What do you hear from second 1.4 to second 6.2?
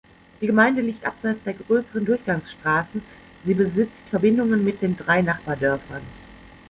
der grösseren Durchgangsstrassen, sie besitzt Verbindungen mit den drei Nachbardörfern.